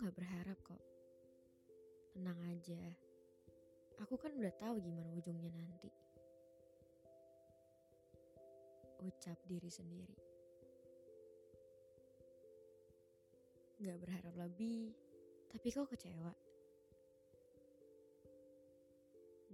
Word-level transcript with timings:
Nggak 0.00 0.16
berharap 0.16 0.58
kok. 0.64 0.80
Tenang 2.16 2.40
aja. 2.48 2.80
Aku 4.00 4.16
kan 4.16 4.32
udah 4.32 4.48
tahu 4.56 4.80
gimana 4.80 5.12
ujungnya 5.12 5.52
nanti. 5.52 5.92
Ucap 9.04 9.36
diri 9.44 9.68
sendiri. 9.68 10.16
Gak 13.80 14.00
berharap 14.00 14.34
lebih, 14.36 14.92
tapi 15.52 15.68
kok 15.68 15.88
kecewa. 15.88 16.32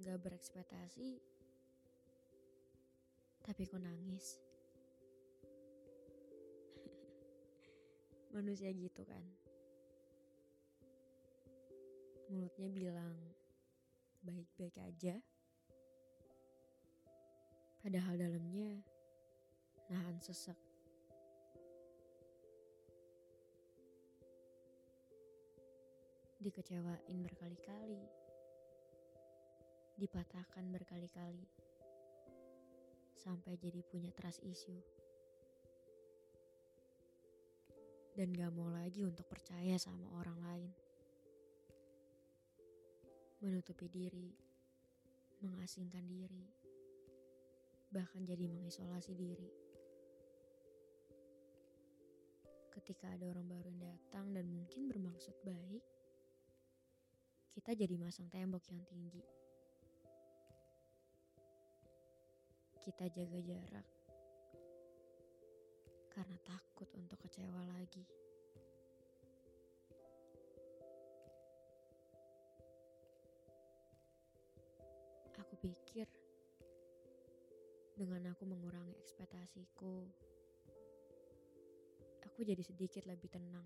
Gak 0.02 0.19
berekspektasi, 0.22 1.19
tapi 3.42 3.62
kok 3.66 3.83
nangis. 3.83 4.38
Manusia 8.34 8.70
gitu 8.75 9.03
kan. 9.06 9.45
Mulutnya 12.37 12.69
bilang 12.69 13.17
baik-baik 14.20 14.77
aja. 14.84 15.17
Padahal 17.81 18.12
dalamnya 18.20 18.77
nahan 19.89 20.20
sesek. 20.20 20.61
Dikecewain 26.37 27.25
berkali-kali. 27.25 28.05
Dipatahkan 29.97 30.69
berkali-kali. 30.77 31.48
Sampai 33.17 33.56
jadi 33.56 33.81
punya 33.81 34.12
trust 34.12 34.45
issue. 34.45 34.84
Dan 38.12 38.37
gak 38.37 38.53
mau 38.53 38.69
lagi 38.69 39.09
untuk 39.09 39.25
percaya 39.25 39.81
sama 39.81 40.12
orang 40.21 40.37
lain 40.45 40.86
menutupi 43.47 43.86
diri, 43.86 44.34
mengasingkan 45.39 46.02
diri, 46.02 46.50
bahkan 47.94 48.27
jadi 48.27 48.50
mengisolasi 48.50 49.14
diri. 49.14 49.47
Ketika 52.75 53.14
ada 53.14 53.30
orang 53.30 53.47
baru 53.47 53.70
yang 53.70 53.78
datang 53.86 54.34
dan 54.34 54.50
mungkin 54.50 54.91
bermaksud 54.91 55.38
baik, 55.47 55.86
kita 57.55 57.70
jadi 57.78 57.94
masang 57.94 58.27
tembok 58.34 58.66
yang 58.66 58.83
tinggi. 58.83 59.22
Kita 62.83 63.06
jaga 63.06 63.38
jarak 63.47 63.86
karena 66.16 66.36
takut 66.48 66.88
untuk 66.97 67.20
kecewa 67.22 67.60
lagi. 67.69 67.75
Pikir 75.97 76.12
dengan 77.97 78.29
aku 78.29 78.45
mengurangi 78.45 78.93
ekspektasiku, 79.01 80.05
aku 82.21 82.39
jadi 82.45 82.61
sedikit 82.61 83.09
lebih 83.09 83.33
tenang. 83.33 83.65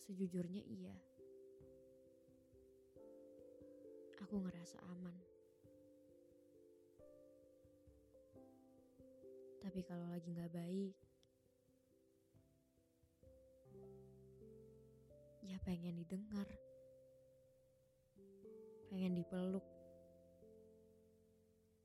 Sejujurnya 0.00 0.64
iya. 0.64 0.96
Aku 4.24 4.40
ngerasa 4.40 4.80
aman. 4.88 5.16
Tapi 9.60 9.80
kalau 9.84 10.08
lagi 10.08 10.32
nggak 10.32 10.56
baik, 10.56 10.96
ya 15.44 15.60
pengen 15.68 16.00
didengar 16.00 16.48
pengen 18.92 19.16
dipeluk, 19.16 19.64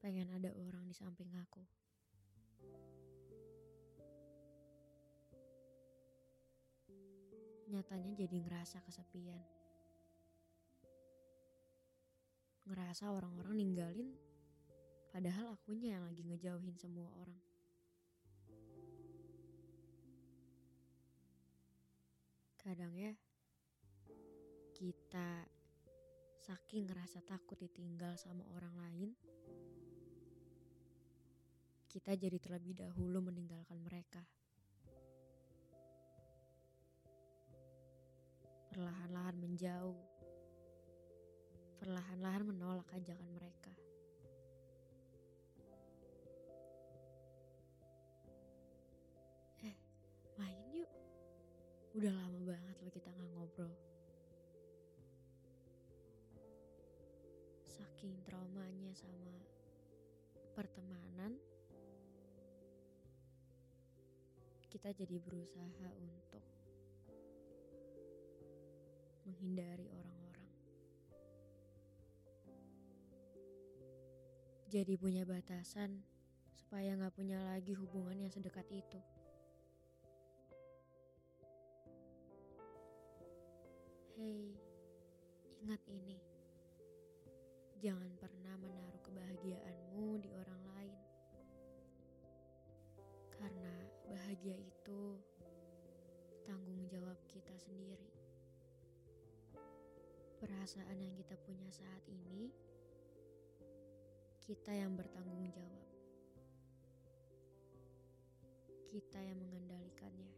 pengen 0.04 0.28
ada 0.28 0.52
orang 0.60 0.84
di 0.84 0.92
samping 0.92 1.32
aku. 1.40 1.64
Nyatanya 7.72 8.12
jadi 8.12 8.44
ngerasa 8.44 8.84
kesepian. 8.84 9.40
Ngerasa 12.68 13.08
orang-orang 13.16 13.56
ninggalin, 13.56 14.12
padahal 15.16 15.56
akunya 15.56 15.96
yang 15.96 16.04
lagi 16.04 16.28
ngejauhin 16.28 16.76
semua 16.76 17.08
orang. 17.24 17.40
Kadang 22.60 22.92
ya, 23.00 23.16
kita 24.76 25.48
saking 26.48 26.88
ngerasa 26.88 27.20
takut 27.28 27.60
ditinggal 27.60 28.16
sama 28.16 28.48
orang 28.56 28.72
lain, 28.80 29.10
kita 31.92 32.16
jadi 32.16 32.40
terlebih 32.40 32.72
dahulu 32.72 33.20
meninggalkan 33.20 33.76
mereka. 33.84 34.24
Perlahan-lahan 38.72 39.36
menjauh, 39.36 40.00
perlahan-lahan 41.84 42.48
menolak 42.48 42.88
ajakan 42.96 43.28
mereka. 43.36 43.74
Eh, 49.68 49.76
main 50.40 50.64
yuk. 50.72 50.92
Udah 51.92 52.14
lama 52.16 52.40
banget 52.40 52.76
lo 52.80 52.88
kita 52.88 53.12
nggak 53.12 53.32
ngobrol. 53.36 53.97
Saking 57.78 58.18
traumanya 58.26 58.90
sama 58.98 59.38
pertemanan, 60.58 61.38
kita 64.74 64.90
jadi 64.98 65.22
berusaha 65.22 65.90
untuk 65.94 66.42
menghindari 69.30 69.86
orang-orang. 69.94 70.52
Jadi 74.74 74.94
punya 74.98 75.22
batasan 75.22 76.02
supaya 76.58 76.98
nggak 76.98 77.14
punya 77.14 77.38
lagi 77.46 77.78
hubungan 77.78 78.18
yang 78.26 78.34
sedekat 78.34 78.66
itu. 78.74 79.00
Hei, 84.18 84.58
ingat 85.62 85.82
ini. 85.86 86.37
Jangan 87.78 88.10
pernah 88.18 88.58
menaruh 88.58 89.02
kebahagiaanmu 89.06 90.18
di 90.18 90.34
orang 90.34 90.62
lain. 90.74 90.98
Karena 93.38 93.74
bahagia 94.10 94.58
itu 94.58 95.22
tanggung 96.42 96.90
jawab 96.90 97.22
kita 97.30 97.54
sendiri. 97.54 98.10
Perasaan 100.42 100.98
yang 100.98 101.14
kita 101.22 101.38
punya 101.38 101.70
saat 101.70 102.02
ini, 102.10 102.50
kita 104.42 104.74
yang 104.74 104.98
bertanggung 104.98 105.46
jawab. 105.54 105.86
Kita 108.90 109.22
yang 109.22 109.38
mengendalikannya, 109.38 110.34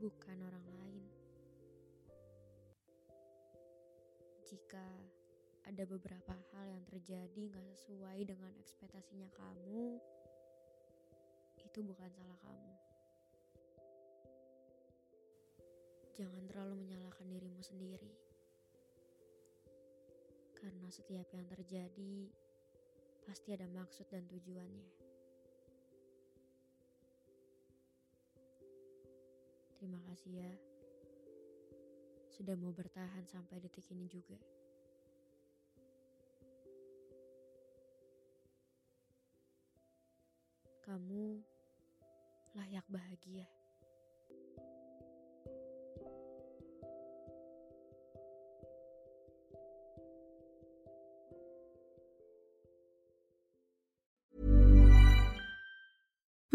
bukan 0.00 0.38
orang 0.40 0.66
lain. 0.72 1.21
jika 4.52 4.84
ada 5.64 5.88
beberapa 5.88 6.36
hal 6.52 6.64
yang 6.68 6.84
terjadi 6.84 7.48
nggak 7.48 7.64
sesuai 7.72 8.20
dengan 8.28 8.52
ekspektasinya 8.60 9.32
kamu, 9.32 9.96
itu 11.56 11.80
bukan 11.80 12.12
salah 12.12 12.36
kamu. 12.44 12.72
Jangan 16.12 16.44
terlalu 16.44 16.84
menyalahkan 16.84 17.24
dirimu 17.32 17.64
sendiri. 17.64 18.12
Karena 20.52 20.92
setiap 20.92 21.32
yang 21.32 21.48
terjadi 21.48 22.28
pasti 23.24 23.56
ada 23.56 23.64
maksud 23.72 24.04
dan 24.12 24.28
tujuannya. 24.28 24.88
Terima 29.80 29.98
kasih 30.12 30.44
ya 30.44 30.52
sudah 32.42 32.58
mau 32.58 32.74
bertahan 32.74 33.22
sampai 33.30 33.62
detik 33.62 33.86
ini 33.94 34.10
juga. 34.10 34.34
Kamu 40.82 41.38
layak 42.58 42.82
bahagia. 42.90 43.46